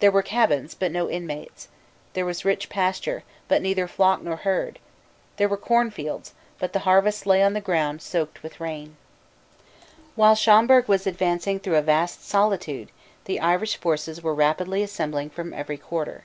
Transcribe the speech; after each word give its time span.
There 0.00 0.10
were 0.10 0.22
cabins, 0.22 0.74
but 0.74 0.90
no 0.90 1.08
inmates: 1.08 1.68
there 2.14 2.26
was 2.26 2.44
rich 2.44 2.68
pasture, 2.68 3.22
but 3.46 3.62
neither 3.62 3.86
flock 3.86 4.20
nor 4.20 4.34
herd: 4.38 4.80
there 5.36 5.48
were 5.48 5.56
cornfields; 5.56 6.34
but 6.58 6.72
the 6.72 6.80
harvest 6.80 7.26
lay 7.26 7.44
on 7.44 7.52
the 7.52 7.60
ground 7.60 8.02
soaked 8.02 8.42
with 8.42 8.58
rain, 8.58 8.96
While 10.16 10.34
Schomberg 10.34 10.88
was 10.88 11.06
advancing 11.06 11.60
through 11.60 11.76
a 11.76 11.80
vast 11.82 12.28
solitude, 12.28 12.90
the 13.26 13.38
Irish 13.38 13.76
forces 13.76 14.20
were 14.20 14.34
rapidly 14.34 14.82
assembling 14.82 15.30
from 15.30 15.54
every 15.54 15.78
quarter. 15.78 16.24